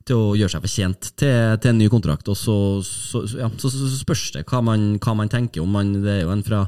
[0.09, 2.27] til å gjøre seg fortjent til, til en ny kontrakt.
[2.33, 5.71] Og så, så, ja, så, så spørs det hva man, hva man tenker om.
[5.77, 6.65] Man, det er jo en fra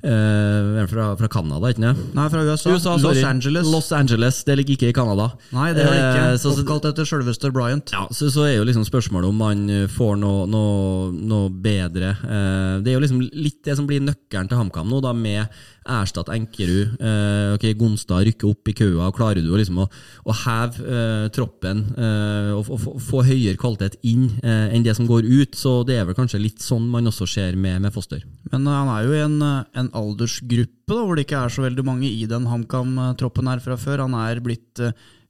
[0.00, 1.98] Uh, fra, fra Canada, ikke sant?
[2.16, 2.70] Nei, fra USA.
[2.72, 3.66] USA Los Angeles.
[3.68, 5.26] Los Angeles, Det ligger ikke i Canada.
[5.52, 6.22] Nei, det er det ikke.
[6.40, 7.92] Uh, Oppkalt etter selveste Bryant.
[7.92, 12.14] Ja, så, så, er jo liksom spørsmålet om man får noe, noe, noe bedre.
[12.24, 15.60] Uh, det er jo liksom litt det som blir nøkkelen til HamKam nå, da med
[15.88, 16.96] erstatt Enkerud.
[17.00, 19.08] Eh, ok, Gonstad rykker opp i køa.
[19.16, 19.86] Klarer du liksom å,
[20.28, 25.08] å heve eh, troppen eh, og, og, få høyere kvalitet inn eh, enn det som
[25.08, 25.56] går ut?
[25.56, 28.22] Så det er vel kanskje litt sånn man også ser med, med Foster.
[28.52, 31.52] Men eh, han er jo i en, eh, en aldersgruppe da, hvor det ikke er
[31.54, 34.04] så veldig mange i den HamKam-troppen her fra før.
[34.08, 34.80] Han er blitt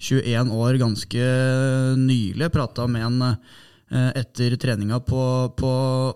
[0.00, 1.32] 21 år ganske
[2.00, 2.48] nylig.
[2.54, 3.34] Prata med en
[3.90, 5.22] etter treninga på,
[5.58, 5.70] på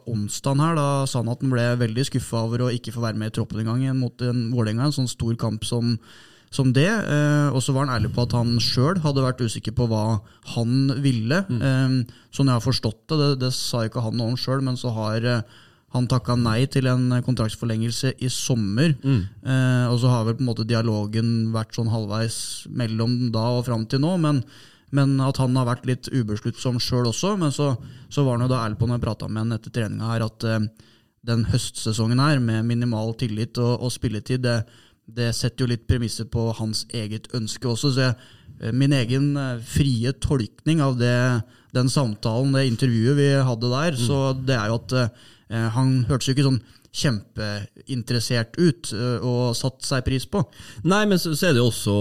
[0.06, 0.76] onsdagen her.
[0.78, 3.34] Da sa han at han ble veldig skuffa over å ikke få være med i
[3.34, 5.96] troppen engang mot en Vålerenga, en sånn stor kamp som,
[6.54, 6.86] som det.
[6.86, 10.20] Eh, og så var han ærlig på at han sjøl hadde vært usikker på hva
[10.54, 11.42] han ville.
[11.50, 14.78] Eh, sånn jeg har forstått det, det, det sa ikke han noe om sjøl, men
[14.78, 15.42] så har eh,
[15.94, 18.96] han takka nei til en kontraktsforlengelse i sommer.
[19.46, 22.38] Eh, og så har vel på en måte dialogen vært sånn halvveis
[22.70, 24.16] mellom da og fram til nå.
[24.22, 24.42] Men,
[24.94, 27.34] men at han har vært litt ubesluttsom sjøl også.
[27.40, 27.72] Men så,
[28.12, 30.26] så var han jo da ærlig på når jeg prata med han etter treninga her,
[30.28, 30.88] at uh,
[31.24, 34.58] den høstsesongen her, med minimal tillit og, og spilletid, det,
[35.04, 37.94] det setter jo litt premisser på hans eget ønske også.
[37.94, 38.16] Så jeg,
[38.60, 41.16] eh, min egen eh, frie tolkning av det,
[41.76, 45.30] den samtalen, det intervjuet vi hadde der, så det er jo at uh,
[45.74, 46.62] han hørtes jo ikke sånn
[46.94, 50.44] kjempeinteressert ut eh, og satt seg pris på.
[50.86, 51.94] Nei, men så, så er det jo også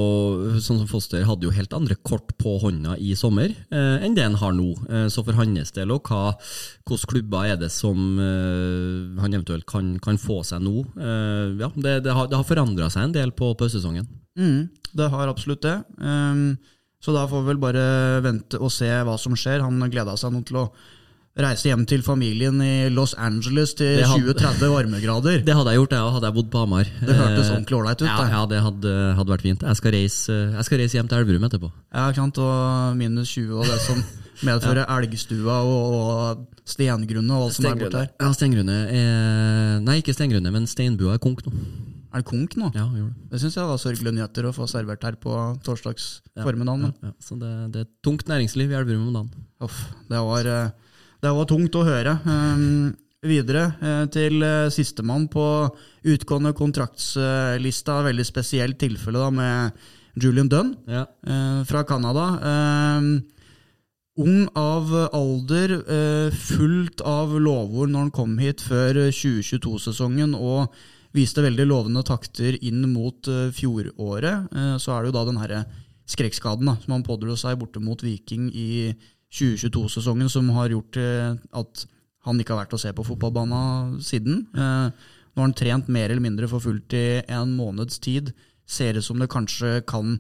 [0.62, 4.28] sånn som Foster hadde jo helt andre kort på hånda i sommer eh, enn det
[4.28, 4.70] han har nå.
[4.90, 6.36] Eh, så for hans del, og hva,
[6.86, 10.86] hvilke klubber er det som eh, han eventuelt kan, kan få seg nå?
[10.94, 14.06] Eh, ja, det, det har, det har forandra seg en del på, pausesesongen.
[14.38, 15.80] Mm, det har absolutt det.
[15.98, 16.54] Um,
[17.04, 17.86] så da får vi vel bare
[18.24, 19.66] vente og se hva som skjer.
[19.66, 20.68] Han gleda seg nå til å
[21.34, 25.40] reise hjem til familien i Los Angeles til 20-30 varmegrader.
[25.48, 26.90] Det hadde jeg gjort, jeg hadde jeg bodd på Hamar.
[27.00, 28.08] Det hørtes Eh, ordentlig ålreit ut.
[28.10, 29.64] Ja, ja, det hadde, hadde vært fint.
[29.66, 31.72] Jeg skal, reise, jeg skal reise hjem til Elverum etterpå.
[31.94, 32.42] Ja, ikke sant?
[32.44, 34.04] Og minus 20 og det som
[34.48, 38.14] medfører elgstua og, og stengrunne og alt som er borte her.
[38.22, 41.54] Ja, Stengrunne er Nei, ikke Stengrunne, men Steinbua er konk nå.
[42.14, 42.70] Er det konk nå?
[42.78, 43.28] Ja, gjorde det.
[43.34, 45.34] Det syns jeg var sørgelige nyheter å få servert her på
[45.66, 46.92] torsdags formiddagen.
[47.02, 47.14] Ja, ja.
[47.26, 49.48] Så det, det er tungt næringsliv i Elverum om dagen.
[49.66, 49.80] Uff,
[50.12, 50.83] det var, eh,
[51.24, 52.18] det var tungt å høre.
[52.28, 55.46] Um, videre uh, til uh, sistemann på
[56.14, 58.02] utgående kontraktslista.
[58.10, 59.86] Veldig spesielt tilfelle da med
[60.20, 61.08] Julian Dunn Ja.
[61.66, 62.28] fra Canada.
[64.14, 70.70] Ung av alder, eh, fullt av lovord når han kom hit før eh, 2022-sesongen og
[71.18, 74.54] viste veldig lovende takter inn mot fjoråret.
[74.54, 75.64] Eh, så er det jo da den herre
[76.06, 78.94] skrekkskaden da, som han pådro seg borte mot Viking i
[79.34, 81.86] 2022-sesongen, som har gjort eh, at
[82.28, 84.46] han ikke har vært å se på fotballbanen siden.
[84.54, 84.88] Eh,
[85.34, 88.32] nå har han trent mer eller mindre for fullt i en måneds tid.
[88.70, 90.20] Ser ut som det kanskje kan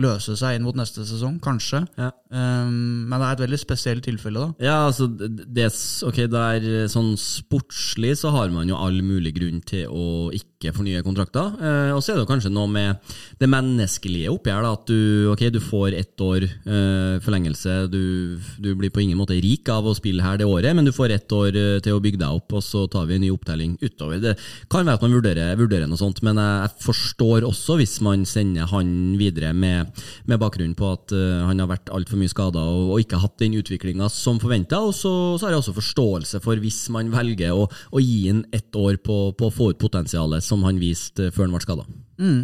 [0.00, 1.36] løse seg inn mot neste sesong.
[1.44, 1.84] Kanskje.
[2.00, 2.10] Ja.
[2.34, 4.64] Um, men det er et veldig spesielt tilfelle, da.
[4.64, 5.70] Ja, altså, det, det-
[6.08, 11.02] ok, der, sånn sportslig så har man jo all mulig grunn til å ikke fornye
[11.06, 11.52] kontrakter.
[11.60, 15.52] Uh, og så er det kanskje noe med det menneskelige oppi her, at du, okay,
[15.54, 17.76] du får ett år uh, forlengelse.
[17.92, 20.92] Du, du blir på ingen måte rik av å spille her det året, men du
[20.94, 23.30] får ett år uh, til å bygge deg opp, og så tar vi en ny
[23.34, 24.18] opptelling utover.
[24.24, 24.34] Det
[24.72, 28.24] kan være at man vurderer, vurderer noe sånt, men jeg, jeg forstår også hvis man
[28.28, 29.83] sender han videre med,
[30.30, 33.38] med bakgrunn på at uh, han har vært altfor mye skada og, og ikke hatt
[33.42, 34.80] den utviklinga som forventa.
[34.80, 38.44] Og så, så har jeg også forståelse for hvis man velger å, å gi ham
[38.54, 41.86] ett år på, på å få ut potensialet som han viste før han ble skada.
[42.18, 42.42] Mm.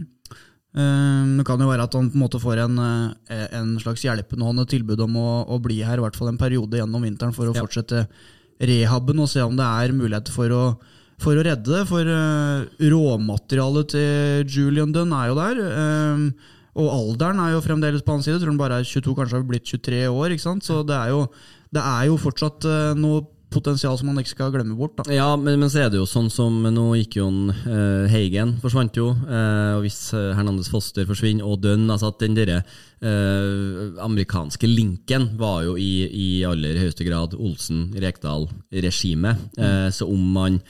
[1.38, 2.76] det kan jo være at han på en måte får en,
[3.26, 6.30] eh, en slags hjelpende hånd, et tilbud om å, å bli her i hvert fall
[6.30, 7.64] en periode gjennom vinteren for å Ja.
[7.64, 8.04] fortsette
[8.60, 10.62] rehaben og se om det er muligheter for å,
[11.20, 11.82] for å redde det.
[11.88, 15.62] For uh, råmaterialet til Julian Dunn er jo der.
[15.74, 16.26] um,
[16.78, 18.36] og alderen er jo fremdeles på hans side.
[18.36, 20.30] Jeg tror han bare er 22, kanskje har blitt 23 år.
[20.30, 20.66] ikke sant?
[20.66, 21.24] Så det er jo,
[21.74, 24.96] det er jo fortsatt eh, noe potensial som man ikke skal glemme bort.
[24.98, 25.02] da.
[25.12, 28.50] Ja, men, men så er det jo sånn som nå gikk jo en, eh, Heigen
[28.62, 32.58] forsvant jo, eh, og hvis Hernandes Hernandez Foster forsvinner, og Dunn altså at Den derre
[32.62, 33.70] eh,
[34.04, 39.36] amerikanske linken var jo i, i aller høyeste grad Olsen-Rekdal-regimet.
[39.58, 40.60] Eh, så om man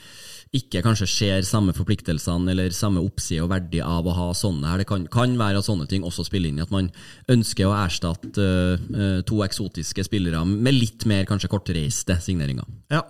[0.50, 4.82] ikke kanskje ser samme forpliktelsene eller samme oppside og verdi av å ha sånne her.
[4.82, 6.88] Det kan, kan være at sånne ting også spiller inn i at man
[7.30, 8.48] ønsker å erstatte
[8.82, 12.66] uh, to eksotiske spillere med litt mer kanskje kortreiste signeringer.
[12.90, 13.04] Ja.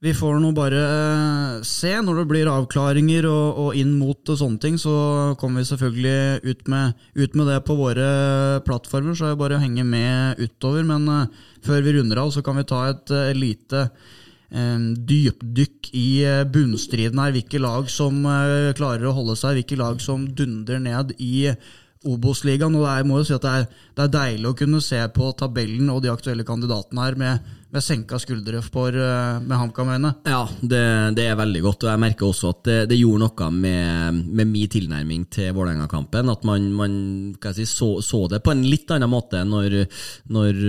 [0.00, 1.90] Vi får nå bare eh, se.
[2.00, 4.94] Når det blir avklaringer og, og inn mot og sånne ting, så
[5.36, 8.06] kommer vi selvfølgelig ut med, ut med det på våre
[8.64, 9.12] plattformer.
[9.12, 10.88] Så er det bare å henge med utover.
[10.88, 13.90] Men uh, før vi runder av, så kan vi ta et lite
[14.50, 17.34] dypdykk i eh, bunnstriden her.
[17.36, 21.50] Hvilke lag som eh, klarer å holde seg, hvilke lag som dundrer ned i
[22.08, 22.74] Obos-ligaen.
[22.74, 25.00] Og det er, må jo si at det er, det er deilig å kunne se
[25.14, 30.12] på tabellen og de aktuelle kandidatene her med, med senka skuldre for, eh, med HamKam-øyne.
[30.26, 30.82] Ja, det,
[31.16, 34.50] det er veldig godt, og jeg merker også at det, det gjorde noe med, med
[34.50, 36.32] min tilnærming til Vålerenga-kampen.
[36.32, 36.94] At man, man
[37.54, 39.78] si, så, så det på en litt annen måte når,
[40.34, 40.62] når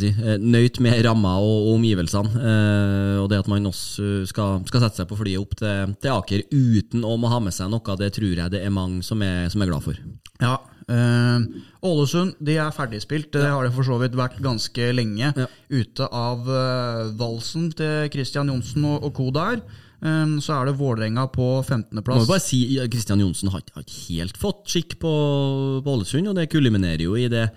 [0.00, 2.46] si, eh, nøyt med ramma og, og omgivelsene.
[2.52, 6.16] Eh, og det at man også skal, skal sette seg på flyet opp til, til
[6.16, 9.46] Aker uten å ha med seg noe, det tror jeg det er mange som er,
[9.52, 9.98] som er glad for.
[10.42, 10.56] Ja,
[10.88, 13.32] Ålesund de er ferdigspilt.
[13.34, 15.32] Det har det for så vidt vært ganske lenge.
[15.36, 15.48] Ja.
[15.70, 19.28] Ute av uh, valsen til Christian Johnsen og, og co.
[19.34, 19.60] der.
[19.98, 22.20] Um, så er det Vålerenga på Må 15.-plass.
[22.22, 25.10] jo bare si, ja, Christian Johnsen har, har ikke helt fått skikk på
[25.82, 27.48] på Ålesund, og det kulminerer jo i det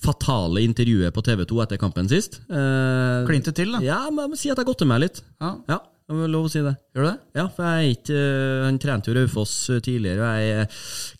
[0.00, 2.40] fatale intervjuet på TV 2 etter kampen sist.
[2.48, 3.82] Eh, Klinte til, da.
[3.84, 5.20] Ja, men jeg må si at jeg godter meg litt.
[5.42, 6.72] Ja, Ja, det var lov å si det.
[6.96, 7.16] Gjør du det?
[7.38, 10.68] Ja, for jeg er ikke øh, Han trente jo Raufoss øh, tidligere, og jeg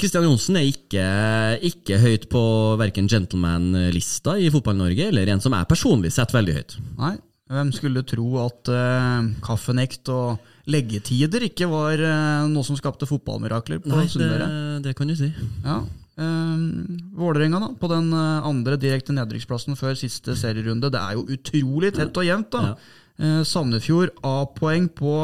[0.03, 1.07] Kristian Johnsen er ikke,
[1.71, 2.43] ikke høyt på
[2.81, 6.79] verken gentleman-lista i Fotball-Norge, eller en som jeg personlig setter veldig høyt.
[6.99, 7.17] Nei.
[7.51, 10.39] Hvem skulle tro at uh, kaffenekt og
[10.71, 14.45] leggetider ikke var uh, noe som skapte fotballmirakler på Nei, det,
[14.87, 15.33] det kan du si.
[15.65, 15.81] Ja.
[16.21, 16.63] Uh,
[17.17, 20.91] Vålerenga da, på den eh, andre direkte nedrykksplassen før siste serierunde.
[20.93, 22.51] Det er jo utrolig tett og jevnt.
[22.55, 22.63] da.
[22.71, 23.00] Ja.
[23.21, 25.15] Eh, Sandefjord A-poeng på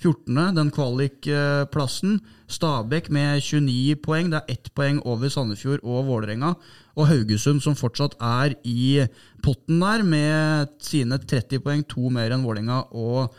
[0.00, 2.20] 14., den kvalikplassen.
[2.50, 4.30] Stabæk med 29 poeng.
[4.30, 6.54] Det er ett poeng over Sandefjord og Vålerenga.
[6.96, 9.06] Og Haugesund, som fortsatt er i
[9.42, 13.34] potten der, med sine 30 poeng, to mer enn Vålerenga og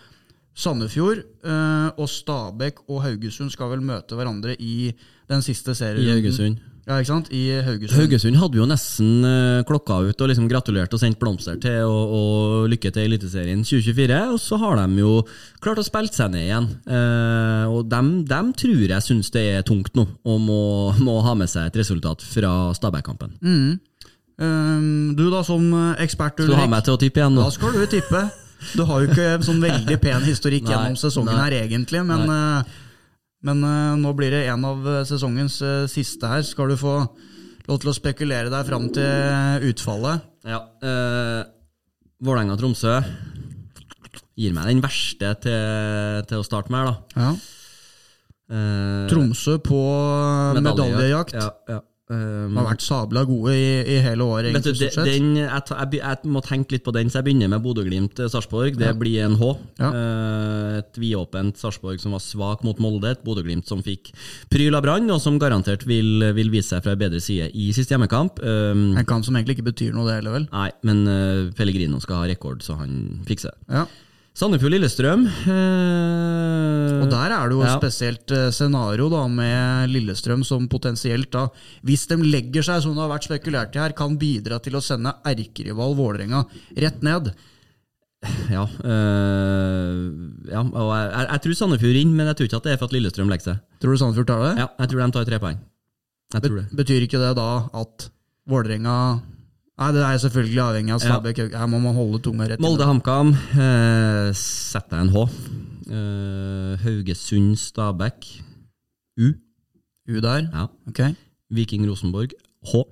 [0.55, 1.23] Sandefjord.
[1.43, 4.93] eh, Og Stabæk og Haugesund skal vel møte hverandre i
[5.29, 6.09] den siste I.
[6.11, 6.59] Haugesund.
[6.87, 7.27] Ja, ikke sant?
[7.29, 7.93] I Haugesund.
[7.93, 12.15] Haugesund hadde jo nesten øh, klokka ut og liksom gratulert og sendt blomster til og,
[12.17, 15.13] og lykke til Eliteserien 2024, og så har de jo
[15.61, 16.67] klart å spille seg ned igjen.
[16.89, 20.61] Eh, og dem, dem tror jeg syns det er tungt nå, og må,
[21.05, 23.37] må ha med seg et resultat fra Stabæk-kampen.
[23.45, 23.79] Mm.
[24.41, 25.67] Um, du da, som
[26.01, 26.49] ekspert Ulrik.
[26.49, 27.45] Skal du ha meg til å tippe igjen nå?
[27.45, 28.25] da skal du tippe.
[28.75, 31.43] Du har jo ikke sånn veldig pen historikk Nei, gjennom sesongen nei.
[31.45, 32.81] her, egentlig, men, eh,
[33.47, 36.43] men uh, nå blir det en av eh, sesongens uh, siste her.
[36.45, 36.99] Skal du få
[37.67, 40.27] lov til å spekulere deg fram til utfallet?
[40.45, 40.61] Ja.
[40.83, 41.41] Uh,
[42.21, 42.99] Vålerenga-Tromsø
[44.37, 47.25] gir meg den verste til, til å starte med, her, da.
[47.25, 47.31] Ja.
[49.07, 49.79] Tromsø på
[50.57, 51.37] medaljejakt.
[51.37, 51.79] Ja, ja.
[52.11, 55.99] Um, Har vært sabla gode i, i hele året, Vet du, det- den, jeg, jeg,
[56.01, 58.75] jeg må tenke litt på den, så jeg begynner med Bodø-Glimt-Sarpsborg.
[58.75, 59.51] Det blir en H.
[59.79, 59.91] Ja.
[59.95, 63.13] Uh, et vidåpent Sarpsborg som var svak mot Molde.
[63.15, 64.11] Et Bodø-Glimt som fikk
[64.51, 67.69] pryl av Brann, og som garantert vil, vil vise seg fra en bedre side i
[67.75, 68.43] siste hjemmekamp.
[68.43, 70.49] Um, En kamp som egentlig ikke betyr noe, det heller, vel?
[70.51, 73.77] nei, men uh, Pellegrino skal ha rekord, så han fikser det.
[73.79, 73.87] Ja.
[74.37, 75.25] Sandefjord-Lillestrøm.
[75.27, 77.77] eh, Og der er det jo et ja.
[77.77, 81.47] spesielt eh, scenario da, med Lillestrøm som potensielt, da,
[81.83, 84.83] hvis de legger seg som det har vært spekulert i her, kan bidra til å
[84.83, 86.45] sende erkerival Vålerenga
[86.79, 87.33] rett ned.
[88.53, 89.99] Ja, øh,
[90.53, 92.79] ja og jeg, jeg, jeg tror Sandefjord vinner, men jeg tror ikke at det er
[92.81, 93.61] for at Lillestrøm legger seg.
[93.81, 94.53] Tror du Sandefjord tar det?
[94.61, 95.59] Ja, jeg tror de tar tre poeng.
[96.31, 97.49] Bet- Betyr ikke det da
[97.81, 98.07] at
[98.47, 98.95] Vålerenga
[99.81, 101.15] Nei, det er selvfølgelig avhengig av Ja.
[101.57, 105.23] Her må man holde tunga rett Molde-HamKam eh, setter jeg en H.
[105.89, 108.27] Eh, Haugesund Stabæk
[109.17, 109.31] U.
[110.05, 110.45] U der.
[110.53, 110.67] Ja.
[110.87, 111.01] Ok.
[111.49, 112.35] Viking Rosenborg
[112.69, 112.83] H.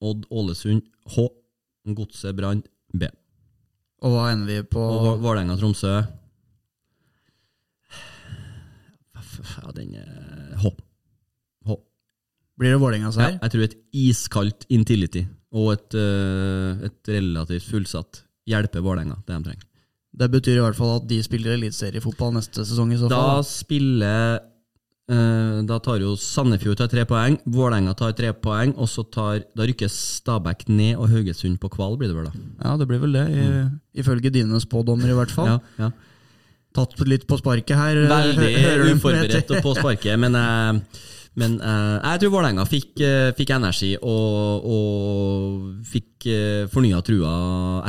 [0.00, 0.82] Odd Ålesund
[1.16, 1.26] H.
[1.96, 2.62] Godset Brann
[2.94, 3.10] B.
[4.06, 4.78] Og hva ender vi på?
[4.78, 5.90] Og Vålerenga Tromsø
[9.10, 10.70] Ja, den er H.
[11.66, 11.76] H.
[12.58, 15.24] Blir det Vålerenga Ja, jeg tror et iskaldt Intility
[15.56, 19.64] og et, eh, et relativt fullsatt hjelper Vålerenga det de trenger.
[20.16, 23.16] Det betyr i hvert fall at de spiller eliteseriefotball neste sesong i så fall.
[23.16, 24.38] Da spiller
[25.12, 29.44] eh, Da tar jo Sandefjord tar tre poeng, Vålerenga tar tre poeng, og så tar
[29.56, 32.44] Da rykker Stabæk ned, og Haugesund på kval, blir det vel da?
[32.64, 33.46] Ja, det blir vel det, i,
[34.00, 35.52] ifølge dine spådommer i hvert fall.
[35.52, 35.90] Ja, ja.
[36.76, 38.02] Tatt litt på sparket her.
[38.10, 41.04] Veldig uforberedt og på sparket, men, eh,
[41.36, 47.32] men eh, jeg tror Vålerenga fikk, eh, fikk energi og, og fikk uh, fornya trua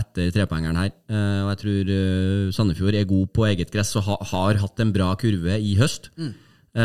[0.02, 0.92] etter trepoengeren her.
[1.08, 4.84] Eh, og jeg tror eh, Sandefjord er god på eget gress og ha, har hatt
[4.84, 6.12] en bra kurve i høst.
[6.20, 6.36] Mm.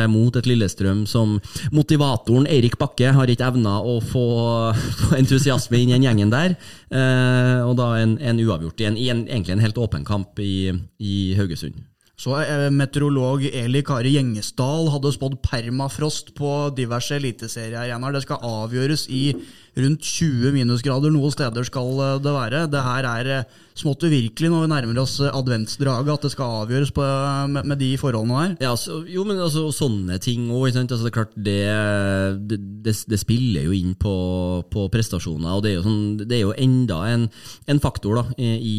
[0.08, 1.34] Mot et Lillestrøm som
[1.74, 4.22] Motivatoren Eirik Bakke har ikke evna å få,
[5.02, 6.54] få entusiasme inn i den gjengen der.
[6.88, 10.72] Eh, og da en, en uavgjort i en, en, egentlig en helt åpen kamp i,
[10.96, 11.82] i Haugesund.
[12.22, 17.90] Så eh, meteorolog Eli Kari Gjengesdal hadde spådd permafrost på diverse eliteserier.
[18.14, 19.24] Det skal avgjøres i
[19.78, 21.12] rundt 20 minusgrader.
[21.12, 22.64] Noen steder skal eh, det være.
[22.72, 26.58] Det her er eh, smått uvirkelig når vi nærmer oss eh, adventsdraget, at det skal
[26.62, 27.06] avgjøres på,
[27.54, 28.56] med, med de forholdene her.
[28.66, 30.68] Ja, så, jo, men altså, sånne ting òg.
[30.72, 31.58] Altså, det er klart, det,
[32.50, 34.14] det, det, spiller jo inn på,
[34.72, 35.56] på prestasjoner.
[35.56, 37.26] Og det er jo, sånn, det er jo enda en,
[37.72, 38.20] en faktor.
[38.20, 38.76] da i,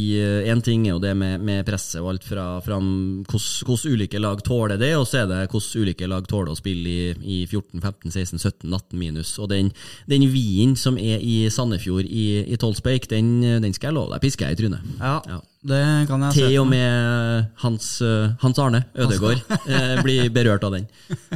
[0.53, 4.41] Én ting er jo det med, med presset og alt fra, fra hvordan ulike lag
[4.45, 7.81] tåler det, og så er det hvordan ulike lag tåler å spille i, i 14,
[7.81, 9.33] 15, 16, 17, 18 minus.
[9.41, 9.71] Og den,
[10.09, 13.31] den vinen som er i Sandefjord i, i Tolspeik, den,
[13.63, 14.91] den skal jeg love deg pisker jeg i trynet.
[14.99, 15.39] Ja, Ja.
[15.71, 20.67] det kan jeg se Til og med Hans, eh, Hans Arne Ødegaard eh, blir berørt
[20.67, 20.85] av den.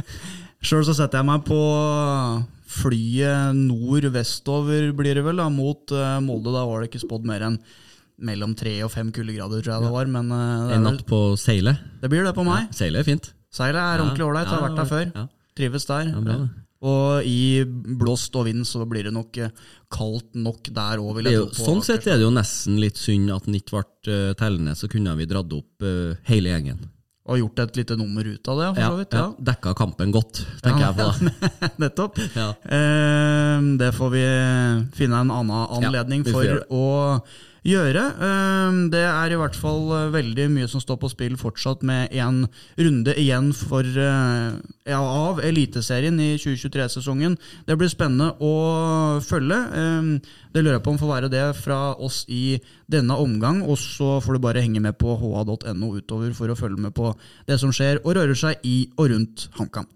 [0.68, 1.58] Sjøl så setter jeg meg på
[2.68, 6.52] flyet nord-vestover, blir det vel, da, mot eh, Molde.
[6.54, 7.58] Da var det ikke spådd mer enn
[8.18, 10.08] mellom tre og fem kuldegrader, tror jeg det var.
[10.10, 11.78] Men det, En natt på seilet.
[12.02, 12.66] det blir det på meg.
[12.74, 13.30] Seilet er fint.
[13.54, 15.04] Seilet er ordentlig ålreit, har vært der før.
[15.14, 15.26] Ja,
[15.58, 16.10] Trives der.
[16.12, 16.48] ja, bra det.
[16.86, 17.64] Og i
[17.98, 19.50] blåst og vind så blir det nok eh,
[19.90, 23.56] kaldt nok der òg, Det sånn sett er det jo nesten litt synd at den
[23.58, 26.78] ikke ble uh, tellende, så kunne vi dratt opp uh, hele gjengen.
[27.28, 29.12] Og gjort et lite nummer ut av det, for Ja, så vidt.
[29.12, 29.24] ja.
[29.26, 29.44] Ja.
[29.50, 30.92] Dekka kampen godt, tenker Ja.
[30.92, 31.70] jeg på da.
[31.82, 32.22] Nettopp.
[32.38, 32.48] Ja.
[32.64, 34.22] Eh, det får vi
[34.96, 36.86] finne en annen anledning for å
[37.68, 38.04] gjøre.
[38.26, 42.14] Eh, det er i hvert fall eh, veldig mye som står på spill fortsatt, med
[42.16, 42.44] en
[42.78, 44.56] runde igjen for, eh,
[44.88, 47.36] ja, av Eliteserien i 2023-sesongen.
[47.68, 48.54] Det blir spennende å
[49.24, 49.58] følge.
[49.82, 52.58] Eh, det lurer jeg på om får være det fra oss i
[52.90, 56.88] denne omgang, og så får du bare henge med på ha.no utover for å følge
[56.88, 57.12] med på
[57.48, 59.88] det som skjer og rører seg i og rundt HamKam.